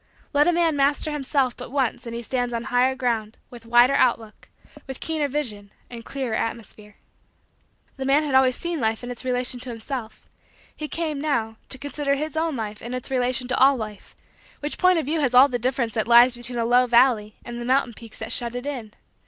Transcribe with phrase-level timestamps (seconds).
[0.33, 3.93] Let a man master himself but once and he stands on higher ground, with wider
[3.93, 4.49] outlook,
[4.87, 6.95] with keener vision, and clearer atmosphere.
[7.97, 10.25] The man had always seen Life in its relation to himself;
[10.75, 14.15] he came, now, to consider his own life in its relation to all Life;
[14.59, 17.61] which point of view has all the difference that lies between a low valley and
[17.61, 18.95] the mountain peaks that shut it in.